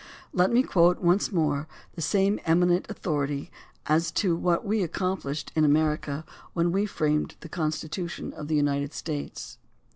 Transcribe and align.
Let 0.33 0.51
me 0.51 0.63
quote 0.63 0.97
once 0.99 1.31
more 1.31 1.67
the 1.93 2.01
same 2.01 2.39
eminent 2.43 2.87
authority 2.89 3.51
as 3.85 4.09
to 4.13 4.35
what 4.35 4.65
we 4.65 4.81
accomplished 4.81 5.51
in 5.55 5.63
America 5.63 6.25
when 6.53 6.71
we 6.71 6.87
framed 6.87 7.35
the 7.41 7.49
Constitution 7.49 8.33
of 8.33 8.47
the 8.47 8.55
United 8.55 8.93
States. 8.95 9.59